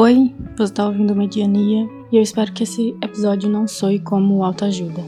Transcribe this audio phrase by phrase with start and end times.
[0.00, 5.02] Oi, você está ouvindo Mediania e eu espero que esse episódio não soe como autoajuda.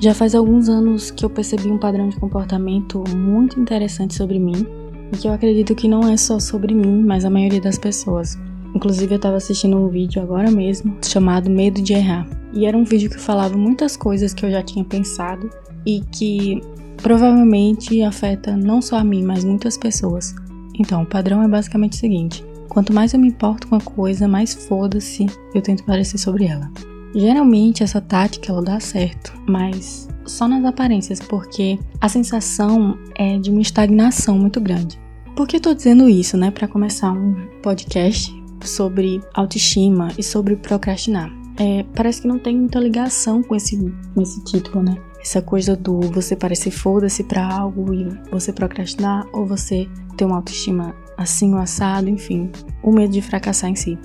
[0.00, 4.66] Já faz alguns anos que eu percebi um padrão de comportamento muito interessante sobre mim
[5.12, 8.36] e que eu acredito que não é só sobre mim, mas a maioria das pessoas.
[8.74, 12.26] Inclusive, eu estava assistindo um vídeo agora mesmo chamado Medo de Errar.
[12.52, 15.48] E era um vídeo que falava muitas coisas que eu já tinha pensado
[15.86, 16.60] e que
[16.96, 20.34] provavelmente afeta não só a mim, mas muitas pessoas.
[20.76, 24.28] Então, o padrão é basicamente o seguinte: Quanto mais eu me importo com a coisa,
[24.28, 26.70] mais foda-se eu tento parecer sobre ela.
[27.12, 33.50] Geralmente essa tática ela dá certo, mas só nas aparências, porque a sensação é de
[33.50, 35.00] uma estagnação muito grande.
[35.34, 36.52] Por que eu tô dizendo isso, né?
[36.52, 41.28] Para começar um podcast sobre autoestima e sobre procrastinar.
[41.58, 43.76] É, parece que não tem muita ligação com esse,
[44.14, 44.96] com esse título, né?
[45.20, 50.36] Essa coisa do você parecer foda-se pra algo e você procrastinar, ou você ter uma
[50.36, 52.50] autoestima assim o assado, enfim,
[52.82, 53.98] o medo de fracassar em si.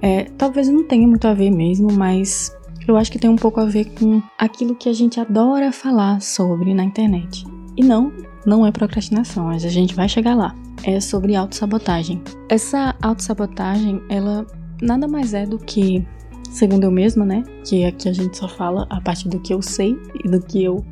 [0.00, 3.60] É, talvez não tenha muito a ver mesmo, mas eu acho que tem um pouco
[3.60, 7.44] a ver com aquilo que a gente adora falar sobre na internet.
[7.76, 8.12] E não,
[8.46, 10.54] não é procrastinação, mas a gente vai chegar lá.
[10.84, 12.22] É sobre autossabotagem.
[12.48, 14.46] Essa autossabotagem, ela
[14.80, 16.06] nada mais é do que,
[16.50, 17.42] segundo eu mesma, né?
[17.64, 20.62] Que aqui a gente só fala a partir do que eu sei e do que
[20.62, 20.84] eu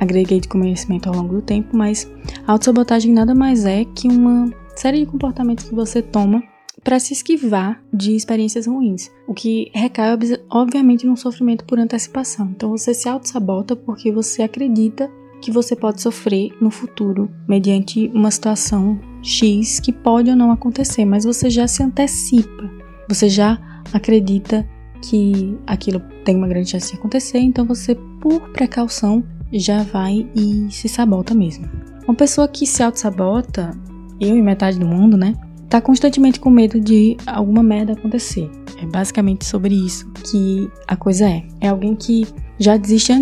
[0.00, 2.10] agreguei de conhecimento ao longo do tempo, mas
[2.46, 6.42] autossabotagem nada mais é que uma série de comportamentos que você toma
[6.82, 10.16] para se esquivar de experiências ruins, o que recai
[10.48, 12.50] obviamente num sofrimento por antecipação.
[12.56, 18.30] Então você se auto-sabota porque você acredita que você pode sofrer no futuro mediante uma
[18.30, 22.70] situação X que pode ou não acontecer, mas você já se antecipa.
[23.08, 23.58] Você já
[23.92, 24.68] acredita
[25.02, 30.70] que aquilo tem uma grande chance de acontecer, então você, por precaução, já vai e
[30.70, 31.68] se sabota mesmo.
[32.06, 33.70] Uma pessoa que se auto-sabota,
[34.20, 35.34] eu e metade do mundo, né?
[35.68, 38.50] Tá constantemente com medo de alguma merda acontecer.
[38.82, 41.44] É basicamente sobre isso que a coisa é.
[41.60, 42.26] É alguém que
[42.58, 43.12] já desiste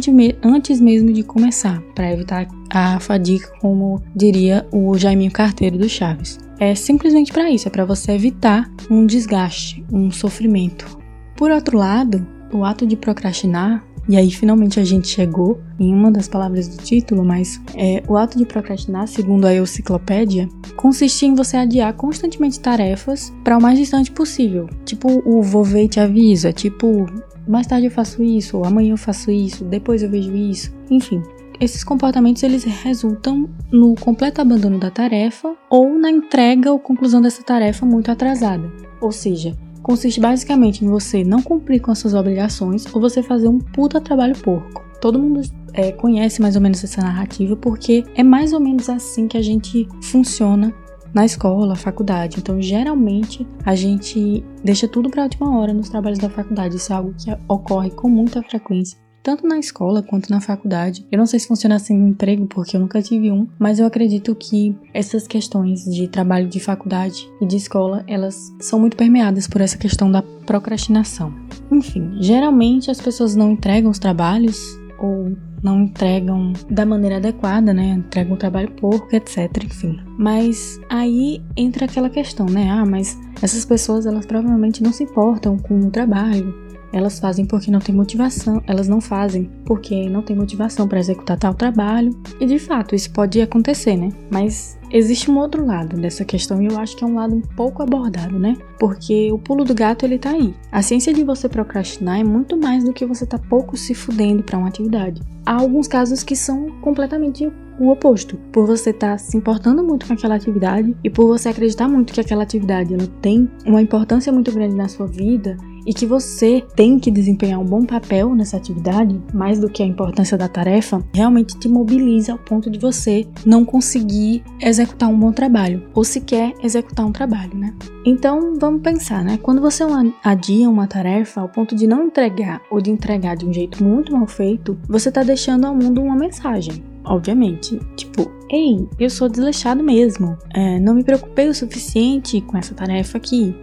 [0.42, 6.38] antes mesmo de começar, para evitar a fadiga, como diria o Jaiminho Carteiro do Chaves.
[6.58, 10.98] É simplesmente para isso, é para você evitar um desgaste, um sofrimento.
[11.36, 16.10] Por outro lado, o ato de procrastinar e aí finalmente a gente chegou em uma
[16.10, 21.34] das palavras do título, mas é, o ato de procrastinar, segundo a enciclopédia, consiste em
[21.34, 24.68] você adiar constantemente tarefas para o mais distante possível.
[24.84, 27.06] Tipo o vou ver e te avisa, tipo
[27.46, 31.22] mais tarde eu faço isso, amanhã eu faço isso, depois eu vejo isso, enfim.
[31.60, 37.42] Esses comportamentos eles resultam no completo abandono da tarefa ou na entrega ou conclusão dessa
[37.42, 38.70] tarefa muito atrasada.
[39.00, 39.56] Ou seja,
[39.88, 43.98] consiste basicamente em você não cumprir com as suas obrigações ou você fazer um puta
[43.98, 44.84] trabalho porco.
[45.00, 45.40] Todo mundo
[45.72, 49.40] é, conhece mais ou menos essa narrativa porque é mais ou menos assim que a
[49.40, 50.74] gente funciona
[51.14, 52.36] na escola, faculdade.
[52.38, 56.76] Então, geralmente, a gente deixa tudo para a última hora nos trabalhos da faculdade.
[56.76, 61.06] Isso é algo que ocorre com muita frequência tanto na escola quanto na faculdade.
[61.10, 63.86] Eu não sei se funciona assim no emprego, porque eu nunca tive um, mas eu
[63.86, 69.46] acredito que essas questões de trabalho de faculdade e de escola, elas são muito permeadas
[69.46, 71.32] por essa questão da procrastinação.
[71.70, 77.90] Enfim, geralmente as pessoas não entregam os trabalhos ou não entregam da maneira adequada, né?
[77.90, 79.98] Entregam o trabalho porco, etc, enfim.
[80.18, 82.70] Mas aí entra aquela questão, né?
[82.70, 86.54] Ah, mas essas pessoas, elas provavelmente não se importam com o trabalho,
[86.92, 91.38] elas fazem porque não tem motivação, elas não fazem porque não tem motivação para executar
[91.38, 92.10] tal trabalho.
[92.40, 94.10] E de fato, isso pode acontecer, né?
[94.30, 97.40] Mas existe um outro lado dessa questão e eu acho que é um lado um
[97.40, 98.56] pouco abordado, né?
[98.78, 100.54] Porque o pulo do gato ele tá aí.
[100.72, 104.42] A ciência de você procrastinar é muito mais do que você tá pouco se fudendo
[104.42, 105.20] para uma atividade.
[105.44, 108.36] Há alguns casos que são completamente o oposto.
[108.52, 112.12] Por você estar tá se importando muito com aquela atividade e por você acreditar muito
[112.12, 115.56] que aquela atividade ela tem uma importância muito grande na sua vida
[115.88, 119.86] e que você tem que desempenhar um bom papel nessa atividade, mais do que a
[119.86, 125.32] importância da tarefa, realmente te mobiliza ao ponto de você não conseguir executar um bom
[125.32, 127.74] trabalho, ou sequer executar um trabalho, né?
[128.04, 129.38] Então vamos pensar, né?
[129.38, 129.82] Quando você
[130.22, 134.12] adia uma tarefa ao ponto de não entregar ou de entregar de um jeito muito
[134.12, 136.84] mal feito, você está deixando ao mundo uma mensagem.
[137.02, 140.36] Obviamente, tipo, ei, eu sou desleixado mesmo.
[140.54, 143.56] É, não me preocupei o suficiente com essa tarefa aqui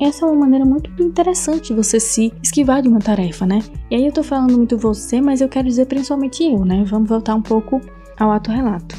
[0.00, 3.60] essa é uma maneira muito interessante de você se esquivar de uma tarefa, né?
[3.90, 6.84] E aí eu tô falando muito você, mas eu quero dizer principalmente eu, né?
[6.86, 7.80] Vamos voltar um pouco
[8.18, 8.96] ao ato relato.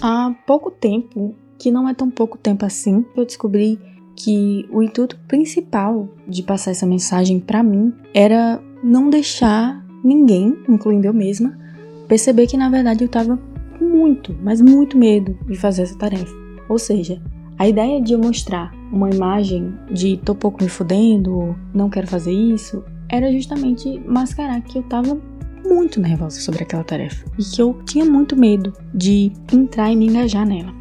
[0.00, 3.78] Há pouco tempo, que não é tão pouco tempo assim, eu descobri
[4.16, 11.06] que o intuito principal de passar essa mensagem para mim era não deixar ninguém, incluindo
[11.06, 11.58] eu mesma,
[12.06, 13.38] perceber que na verdade eu tava
[13.78, 16.34] com muito, mas muito medo de fazer essa tarefa.
[16.68, 17.20] Ou seja,
[17.58, 22.32] a ideia de eu mostrar uma imagem de tô pouco me fudendo, não quero fazer
[22.32, 25.18] isso, era justamente mascarar que eu tava
[25.66, 30.06] muito nervosa sobre aquela tarefa e que eu tinha muito medo de entrar e me
[30.06, 30.72] engajar nela.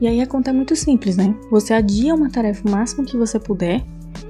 [0.00, 1.34] E aí a conta é muito simples, né?
[1.50, 3.84] Você adia uma tarefa o máximo que você puder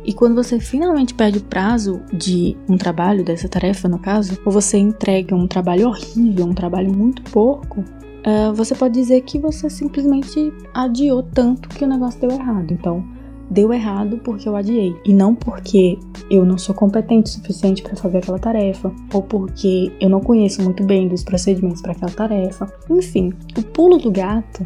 [0.04, 4.50] e quando você finalmente perde o prazo de um trabalho, dessa tarefa no caso, ou
[4.50, 9.68] você entrega um trabalho horrível, um trabalho muito porco, uh, você pode dizer que você
[9.68, 12.72] simplesmente adiou tanto que o negócio deu errado.
[12.72, 13.04] Então,
[13.50, 15.98] deu errado porque eu adiei e não porque
[16.30, 20.62] eu não sou competente o suficiente para fazer aquela tarefa ou porque eu não conheço
[20.62, 22.70] muito bem dos procedimentos para aquela tarefa.
[22.90, 24.64] Enfim, o pulo do gato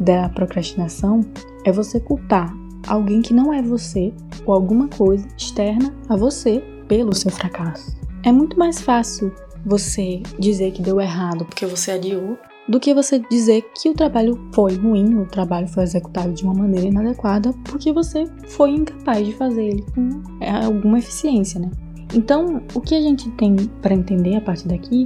[0.00, 1.20] da procrastinação
[1.64, 2.54] é você culpar
[2.86, 4.12] alguém que não é você
[4.46, 7.96] ou alguma coisa externa a você pelo seu fracasso.
[8.24, 9.32] É muito mais fácil
[9.64, 12.36] você dizer que deu errado porque você adiou
[12.72, 16.54] do que você dizer que o trabalho foi ruim, o trabalho foi executado de uma
[16.54, 21.70] maneira inadequada, porque você foi incapaz de fazer ele com é, alguma eficiência, né?
[22.14, 25.04] Então, o que a gente tem para entender a partir daqui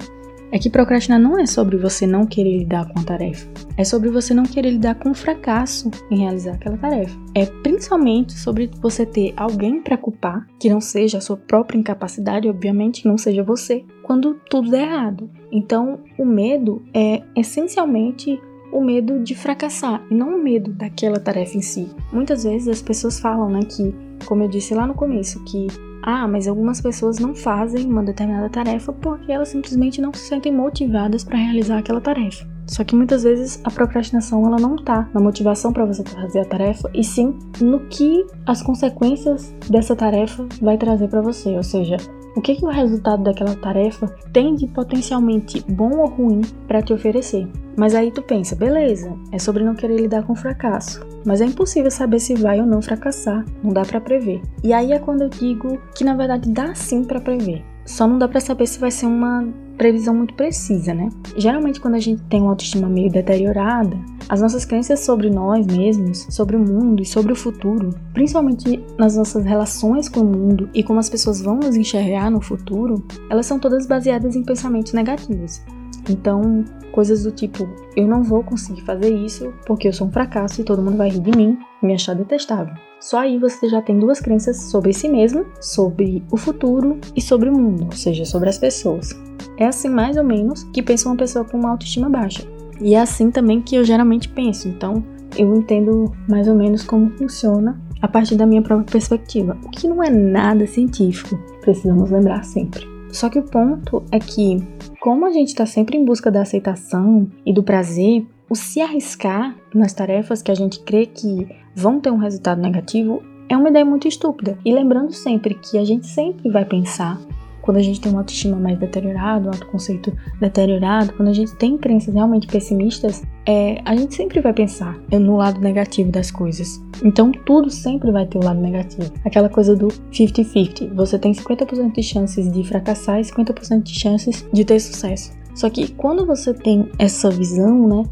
[0.53, 4.11] é que procrastinar não é sobre você não querer lidar com a tarefa, é sobre
[4.11, 7.19] você não querer lidar com o fracasso em realizar aquela tarefa.
[7.35, 12.49] É principalmente sobre você ter alguém para culpar, que não seja a sua própria incapacidade,
[12.49, 15.31] obviamente, não seja você, quando tudo der errado.
[15.51, 18.41] Então, o medo é essencialmente
[18.73, 21.89] o medo de fracassar e não o medo daquela tarefa em si.
[22.13, 23.95] Muitas vezes as pessoas falam, né, que,
[24.27, 25.67] como eu disse lá no começo, que
[26.07, 30.53] ah, mas algumas pessoas não fazem uma determinada tarefa porque elas simplesmente não se sentem
[30.53, 32.47] motivadas para realizar aquela tarefa.
[32.65, 36.45] Só que muitas vezes a procrastinação ela não tá na motivação para você fazer a
[36.45, 41.97] tarefa, e sim no que as consequências dessa tarefa vai trazer para você, ou seja,
[42.37, 46.93] o que, que o resultado daquela tarefa tem de potencialmente bom ou ruim para te
[46.93, 47.49] oferecer.
[47.77, 51.91] Mas aí tu pensa, beleza, é sobre não querer lidar com fracasso, mas é impossível
[51.91, 54.41] saber se vai ou não fracassar, não dá para prever.
[54.63, 57.65] E aí é quando eu digo que na verdade dá sim para prever.
[57.87, 61.09] Só não dá para saber se vai ser uma previsão muito precisa, né?
[61.37, 63.97] Geralmente, quando a gente tem uma autoestima meio deteriorada,
[64.29, 69.17] as nossas crenças sobre nós mesmos, sobre o mundo e sobre o futuro, principalmente nas
[69.17, 73.47] nossas relações com o mundo e como as pessoas vão nos enxergar no futuro, elas
[73.47, 75.63] são todas baseadas em pensamentos negativos.
[76.09, 80.61] Então, coisas do tipo: eu não vou conseguir fazer isso porque eu sou um fracasso
[80.61, 82.75] e todo mundo vai rir de mim e me achar detestável.
[83.01, 87.49] Só aí você já tem duas crenças sobre si mesmo, sobre o futuro e sobre
[87.49, 89.11] o mundo, ou seja, sobre as pessoas.
[89.59, 92.47] É assim mais ou menos que pensa uma pessoa com uma autoestima baixa.
[92.81, 94.69] E é assim também que eu geralmente penso.
[94.69, 95.05] Então,
[95.37, 99.89] eu entendo mais ou menos como funciona a partir da minha própria perspectiva, o que
[99.89, 102.96] não é nada científico, precisamos lembrar sempre.
[103.17, 104.59] Só que o ponto é que,
[105.01, 109.57] como a gente está sempre em busca da aceitação e do prazer, o se arriscar
[109.75, 113.87] nas tarefas que a gente crê que vão ter um resultado negativo é uma ideia
[113.87, 114.59] muito estúpida.
[114.63, 117.19] E lembrando sempre que a gente sempre vai pensar
[117.67, 121.77] quando a gente tem uma autoestima mais deteriorada, um autoconceito deteriorado, quando a gente tem
[121.77, 126.81] crenças realmente pessimistas, é, a gente sempre vai pensar no lado negativo das coisas.
[127.05, 129.13] Então tudo sempre vai ter o um lado negativo.
[129.25, 130.95] Aquela coisa do 50-50.
[130.95, 135.33] Você tem 50% de chances de fracassar e 50% de chances de ter sucesso.
[135.53, 138.05] Só que quando você tem essa visão, né,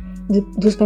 [0.58, 0.76] dos,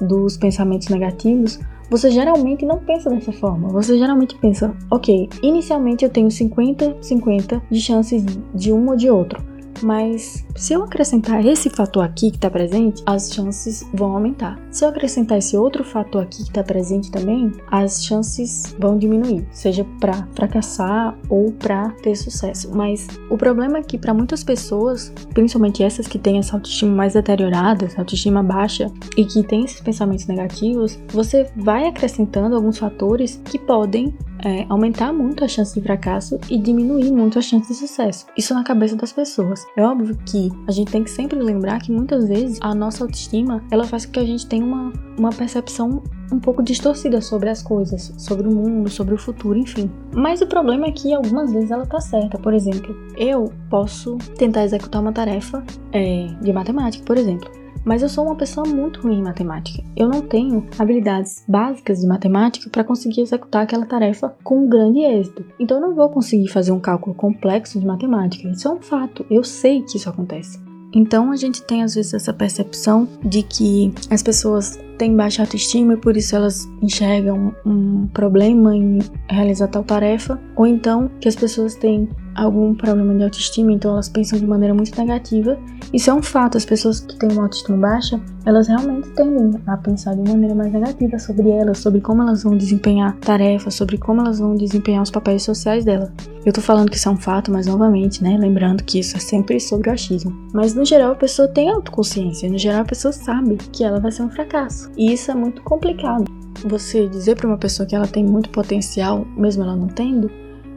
[0.00, 3.68] dos pensamentos negativos, você geralmente não pensa dessa forma.
[3.68, 8.24] Você geralmente pensa, ok, inicialmente eu tenho 50-50 de chances
[8.54, 9.55] de um ou de outro.
[9.82, 14.58] Mas se eu acrescentar esse fator aqui que está presente, as chances vão aumentar.
[14.70, 19.46] Se eu acrescentar esse outro fator aqui que está presente também, as chances vão diminuir,
[19.50, 22.70] seja para fracassar ou para ter sucesso.
[22.74, 27.14] Mas o problema é que para muitas pessoas, principalmente essas que têm essa autoestima mais
[27.14, 33.40] deteriorada, essa autoestima baixa e que têm esses pensamentos negativos, você vai acrescentando alguns fatores
[33.44, 34.14] que podem
[34.46, 38.26] é, aumentar muito a chance de fracasso e diminuir muito a chance de sucesso.
[38.36, 39.66] Isso na cabeça das pessoas.
[39.76, 43.62] É óbvio que a gente tem que sempre lembrar que muitas vezes a nossa autoestima
[43.72, 46.00] ela faz com que a gente tenha uma, uma percepção
[46.32, 49.90] um pouco distorcida sobre as coisas, sobre o mundo, sobre o futuro, enfim.
[50.14, 52.38] Mas o problema é que algumas vezes ela tá certa.
[52.38, 58.08] Por exemplo, eu posso tentar executar uma tarefa é, de matemática, por exemplo mas eu
[58.08, 59.82] sou uma pessoa muito ruim em matemática.
[59.96, 64.98] Eu não tenho habilidades básicas de matemática para conseguir executar aquela tarefa com um grande
[64.98, 65.44] êxito.
[65.58, 68.48] Então eu não vou conseguir fazer um cálculo complexo de matemática.
[68.48, 69.24] Isso é um fato.
[69.30, 70.60] Eu sei que isso acontece.
[70.92, 75.94] Então a gente tem às vezes essa percepção de que as pessoas têm baixa autoestima
[75.94, 81.36] e por isso elas enxergam um problema em realizar tal tarefa, ou então que as
[81.36, 85.58] pessoas têm algum problema de autoestima, então elas pensam de maneira muito negativa.
[85.92, 89.76] Isso é um fato, as pessoas que têm uma autoestima baixa, elas realmente tendem a
[89.76, 94.20] pensar de maneira mais negativa sobre elas, sobre como elas vão desempenhar tarefas, sobre como
[94.20, 96.12] elas vão desempenhar os papéis sociais dela.
[96.44, 99.20] Eu tô falando que isso é um fato, mas novamente, né, lembrando que isso é
[99.20, 100.32] sempre sobre o achismo.
[100.52, 104.12] Mas no geral a pessoa tem autoconsciência, no geral a pessoa sabe que ela vai
[104.12, 104.90] ser um fracasso.
[104.96, 106.24] E isso é muito complicado.
[106.64, 110.30] Você dizer para uma pessoa que ela tem muito potencial, mesmo ela não tendo,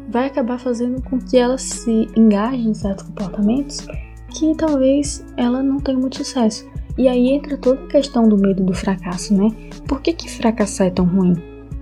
[0.09, 3.85] vai acabar fazendo com que ela se engaje em certos comportamentos
[4.29, 6.67] que talvez ela não tenha muito sucesso.
[6.97, 9.49] E aí entra toda a questão do medo do fracasso, né?
[9.87, 11.33] Por que, que fracassar é tão ruim?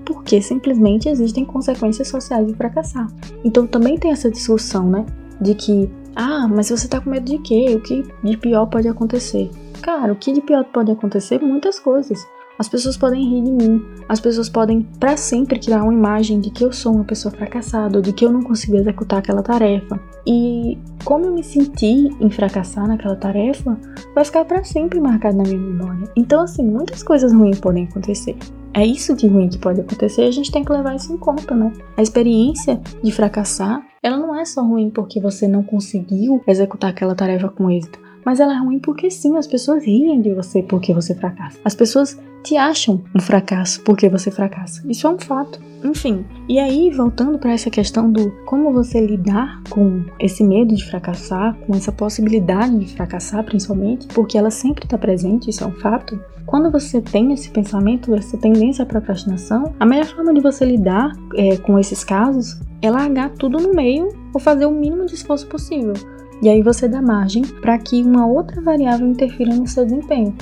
[0.05, 3.07] Porque simplesmente existem consequências sociais de fracassar.
[3.43, 5.05] Então também tem essa discussão, né?
[5.41, 7.74] De que, ah, mas você tá com medo de quê?
[7.75, 9.50] O que de pior pode acontecer?
[9.81, 11.41] Cara, o que de pior pode acontecer?
[11.41, 12.25] Muitas coisas.
[12.59, 16.49] As pessoas podem rir de mim, as pessoas podem para sempre criar uma imagem de
[16.49, 19.99] que eu sou uma pessoa fracassada, ou de que eu não consigo executar aquela tarefa.
[20.25, 23.77] E como eu me senti em fracassar naquela tarefa,
[24.15, 26.09] vai ficar para sempre marcado na minha memória.
[26.15, 28.35] Então, assim, muitas coisas ruins podem acontecer.
[28.73, 31.17] É isso de ruim que pode acontecer e a gente tem que levar isso em
[31.17, 31.71] conta, né?
[31.95, 37.15] A experiência de fracassar, ela não é só ruim porque você não conseguiu executar aquela
[37.15, 40.93] tarefa com êxito mas ela é ruim porque sim, as pessoas riem de você porque
[40.93, 41.57] você fracassa.
[41.63, 44.82] As pessoas te acham um fracasso porque você fracassa.
[44.88, 45.60] Isso é um fato.
[45.84, 50.84] Enfim, e aí voltando para essa questão do como você lidar com esse medo de
[50.84, 55.74] fracassar, com essa possibilidade de fracassar principalmente, porque ela sempre está presente, isso é um
[55.74, 56.20] fato.
[56.46, 61.12] Quando você tem esse pensamento, essa tendência à procrastinação, a melhor forma de você lidar
[61.36, 65.46] é, com esses casos é largar tudo no meio ou fazer o mínimo de esforço
[65.48, 65.94] possível.
[66.41, 70.34] E aí você dá margem para que uma outra variável interfira no seu desempenho.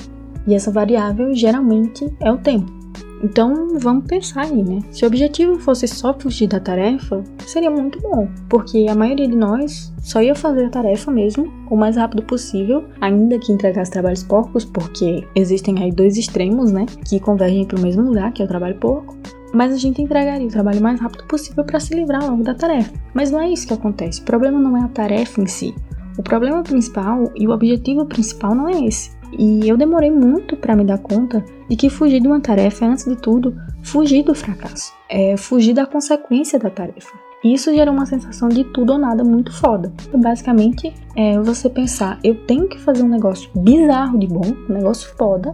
[0.46, 2.76] E essa variável geralmente é o tempo.
[3.22, 4.80] Então vamos pensar aí, né?
[4.90, 9.34] Se o objetivo fosse só fugir da tarefa, seria muito bom, porque a maioria de
[9.34, 14.22] nós só ia fazer a tarefa mesmo o mais rápido possível, ainda que entregasse trabalhos
[14.22, 18.44] porcos, porque existem aí dois extremos, né, que convergem para o mesmo lugar, que é
[18.44, 19.16] o trabalho porco.
[19.54, 22.54] Mas a gente entregaria o trabalho o mais rápido possível para se livrar logo da
[22.54, 22.92] tarefa.
[23.14, 24.20] Mas não é isso que acontece.
[24.20, 25.74] O problema não é a tarefa em si.
[26.18, 29.15] O problema principal e o objetivo principal não é esse.
[29.32, 32.88] E eu demorei muito para me dar conta de que fugir de uma tarefa é,
[32.88, 34.92] antes de tudo, fugir do fracasso.
[35.08, 37.12] É fugir da consequência da tarefa.
[37.44, 39.92] E isso gera uma sensação de tudo ou nada muito foda.
[40.14, 45.14] Basicamente, é você pensar, eu tenho que fazer um negócio bizarro de bom, um negócio
[45.16, 45.52] foda,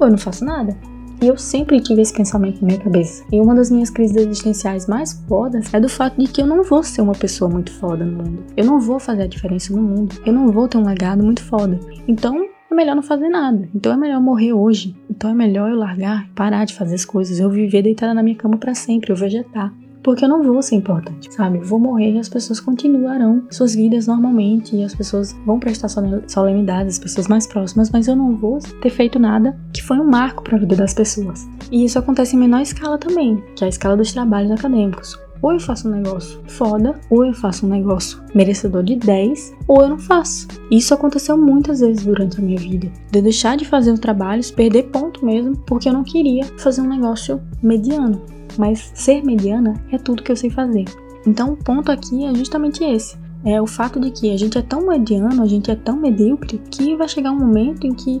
[0.00, 0.76] ou eu não faço nada.
[1.20, 3.24] E eu sempre tive esse pensamento na minha cabeça.
[3.32, 6.62] E uma das minhas crises existenciais mais fodas é do fato de que eu não
[6.62, 8.44] vou ser uma pessoa muito foda no mundo.
[8.56, 10.14] Eu não vou fazer a diferença no mundo.
[10.24, 11.80] Eu não vou ter um legado muito foda.
[12.06, 13.68] Então, é melhor não fazer nada.
[13.74, 14.96] Então é melhor morrer hoje.
[15.10, 18.36] Então é melhor eu largar, parar de fazer as coisas, eu viver deitada na minha
[18.36, 19.72] cama para sempre, eu vegetar
[20.08, 21.58] porque eu não vou ser importante, sabe?
[21.58, 25.88] Eu vou morrer e as pessoas continuarão suas vidas normalmente e as pessoas vão prestar
[26.26, 30.08] solenidade às pessoas mais próximas, mas eu não vou ter feito nada que foi um
[30.08, 31.46] marco para a vida das pessoas.
[31.70, 35.18] E isso acontece em menor escala também, que é a escala dos trabalhos acadêmicos.
[35.42, 39.82] Ou eu faço um negócio foda, ou eu faço um negócio merecedor de 10, ou
[39.82, 40.48] eu não faço.
[40.70, 42.90] Isso aconteceu muitas vezes durante a minha vida.
[43.10, 46.80] De eu deixar de fazer os trabalhos, perder ponto mesmo, porque eu não queria fazer
[46.80, 48.20] um negócio mediano
[48.58, 50.84] mas ser mediana é tudo que eu sei fazer.
[51.26, 53.16] Então o ponto aqui é justamente esse.
[53.44, 56.60] É o fato de que a gente é tão mediano, a gente é tão medíocre,
[56.70, 58.20] que vai chegar um momento em que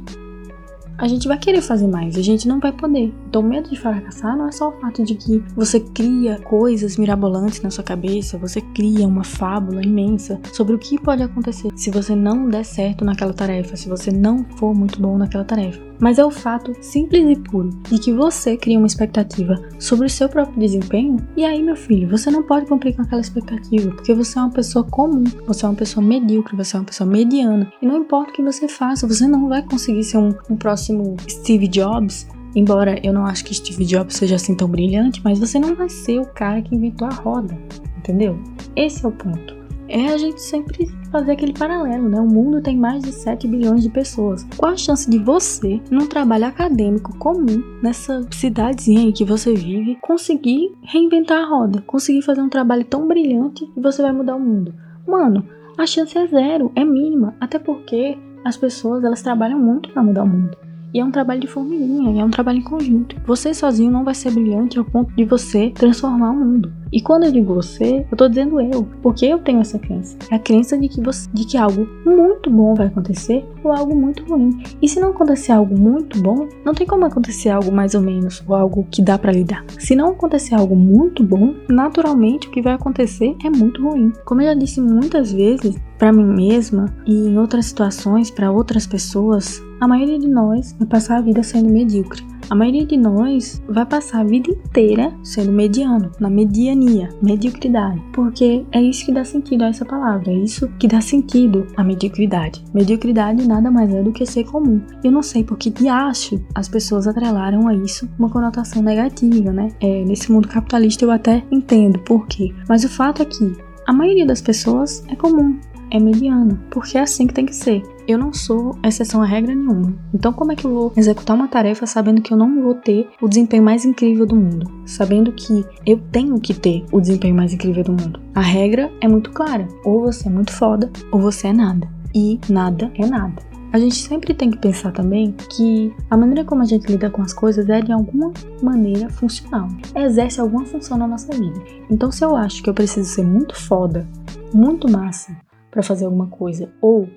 [0.98, 3.14] a gente vai querer fazer mais, a gente não vai poder.
[3.28, 6.96] Então, o medo de fracassar não é só o fato de que você cria coisas
[6.96, 11.90] mirabolantes na sua cabeça, você cria uma fábula imensa sobre o que pode acontecer se
[11.90, 16.18] você não der certo naquela tarefa, se você não for muito bom naquela tarefa mas
[16.18, 20.28] é o fato simples e puro de que você cria uma expectativa sobre o seu
[20.28, 24.38] próprio desempenho, e aí, meu filho, você não pode cumprir com aquela expectativa, porque você
[24.38, 27.86] é uma pessoa comum, você é uma pessoa medíocre, você é uma pessoa mediana, e
[27.86, 31.68] não importa o que você faça, você não vai conseguir ser um, um próximo Steve
[31.68, 32.26] Jobs.
[32.56, 35.88] Embora eu não acho que Steve Jobs seja assim tão brilhante, mas você não vai
[35.88, 37.56] ser o cara que inventou a roda,
[37.98, 38.38] entendeu?
[38.74, 39.57] Esse é o ponto
[39.88, 42.20] é a gente sempre fazer aquele paralelo, né?
[42.20, 44.46] O mundo tem mais de 7 bilhões de pessoas.
[44.56, 49.96] Qual a chance de você, num trabalho acadêmico comum, nessa cidadezinha em que você vive,
[50.00, 54.40] conseguir reinventar a roda, conseguir fazer um trabalho tão brilhante e você vai mudar o
[54.40, 54.74] mundo?
[55.06, 55.44] Mano,
[55.76, 60.24] a chance é zero, é mínima, até porque as pessoas elas trabalham muito para mudar
[60.24, 60.67] o mundo.
[60.92, 63.16] E é um trabalho de formiguinha, é um trabalho em conjunto.
[63.26, 66.72] Você sozinho não vai ser brilhante ao ponto de você transformar o mundo.
[66.90, 70.16] E quando eu digo você, eu tô dizendo eu, porque eu tenho essa crença.
[70.30, 73.94] É a crença de que, você, de que algo muito bom vai acontecer ou algo
[73.94, 74.62] muito ruim.
[74.80, 78.42] E se não acontecer algo muito bom, não tem como acontecer algo mais ou menos
[78.46, 79.64] ou algo que dá para lidar.
[79.78, 84.10] Se não acontecer algo muito bom, naturalmente o que vai acontecer é muito ruim.
[84.24, 88.86] Como eu já disse muitas vezes para mim mesma e em outras situações para outras
[88.86, 92.24] pessoas, a maioria de nós vai passar a vida sendo medíocre.
[92.50, 98.64] A maioria de nós vai passar a vida inteira sendo mediano, na mediania, mediocridade, porque
[98.72, 102.64] é isso que dá sentido a essa palavra, é isso que dá sentido à mediocridade.
[102.72, 104.80] Mediocridade nada mais é do que ser comum.
[105.04, 109.68] Eu não sei por que acho as pessoas atrelaram a isso uma conotação negativa, né?
[109.80, 113.52] É, nesse mundo capitalista eu até entendo por quê, mas o fato é que
[113.86, 115.58] a maioria das pessoas é comum,
[115.90, 117.82] é mediana, porque é assim que tem que ser.
[118.06, 119.94] Eu não sou exceção a regra nenhuma.
[120.14, 123.08] Então, como é que eu vou executar uma tarefa sabendo que eu não vou ter
[123.20, 124.70] o desempenho mais incrível do mundo?
[124.86, 128.20] Sabendo que eu tenho que ter o desempenho mais incrível do mundo.
[128.34, 131.88] A regra é muito clara: ou você é muito foda, ou você é nada.
[132.14, 133.48] E nada é nada.
[133.70, 137.20] A gente sempre tem que pensar também que a maneira como a gente lida com
[137.20, 141.60] as coisas é de alguma maneira funcional, exerce alguma função na nossa vida.
[141.90, 144.06] Então, se eu acho que eu preciso ser muito foda,
[144.54, 145.36] muito massa
[145.78, 147.08] para fazer alguma coisa, ou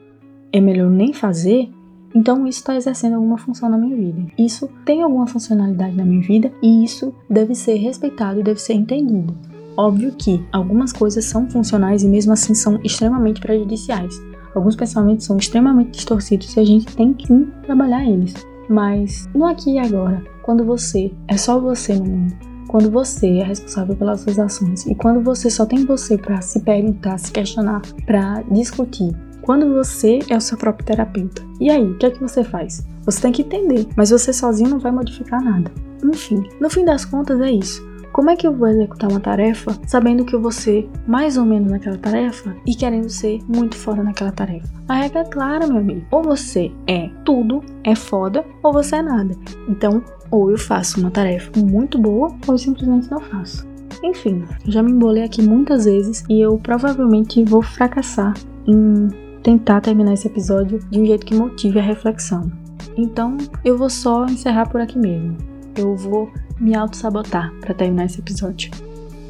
[0.53, 1.67] é melhor nem fazer,
[2.13, 4.27] então isso está exercendo alguma função na minha vida.
[4.37, 8.73] Isso tem alguma funcionalidade na minha vida e isso deve ser respeitado e deve ser
[8.73, 9.35] entendido.
[9.75, 14.21] Óbvio que algumas coisas são funcionais e mesmo assim são extremamente prejudiciais.
[14.53, 18.35] Alguns pensamentos são extremamente distorcidos e a gente tem que sim trabalhar eles.
[18.69, 23.43] Mas no aqui e agora, quando você é só você no mundo, quando você é
[23.43, 27.81] responsável pelas suas ações e quando você só tem você para se perguntar, se questionar,
[28.05, 31.43] para discutir, quando você é o seu próprio terapeuta.
[31.59, 32.87] E aí, o que é que você faz?
[33.01, 35.69] Você tem que entender, mas você sozinho não vai modificar nada.
[36.01, 37.85] Enfim, no fim das contas é isso.
[38.11, 41.45] Como é que eu vou executar uma tarefa sabendo que eu vou ser mais ou
[41.45, 44.67] menos naquela tarefa e querendo ser muito foda naquela tarefa?
[44.89, 46.05] A regra é clara, meu amigo.
[46.11, 49.33] Ou você é tudo, é foda, ou você é nada.
[49.69, 53.65] Então, ou eu faço uma tarefa muito boa, ou eu simplesmente não faço.
[54.03, 58.33] Enfim, já me embolei aqui muitas vezes e eu provavelmente vou fracassar
[58.67, 59.07] em
[59.41, 62.51] tentar terminar esse episódio de um jeito que motive a reflexão.
[62.97, 65.37] Então, eu vou só encerrar por aqui mesmo.
[65.77, 66.29] Eu vou
[66.61, 68.71] me auto-sabotar para terminar esse episódio.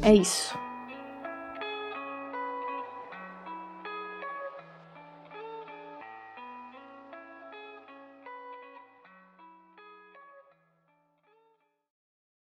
[0.02, 0.61] É isso.